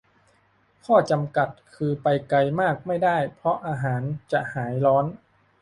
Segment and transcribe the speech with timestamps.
[0.85, 5.05] ข้อจำกัดคือไปไกลมากไม่ได้ เพราะอาหารจะหายร้อน